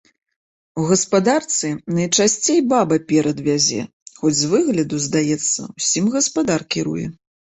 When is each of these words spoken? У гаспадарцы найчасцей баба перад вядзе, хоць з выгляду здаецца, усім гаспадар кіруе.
У 0.83 0.85
гаспадарцы 0.91 1.67
найчасцей 1.97 2.59
баба 2.71 2.97
перад 3.11 3.43
вядзе, 3.49 3.81
хоць 4.21 4.35
з 4.39 4.49
выгляду 4.53 4.95
здаецца, 5.07 5.61
усім 5.77 6.05
гаспадар 6.19 6.61
кіруе. 6.77 7.05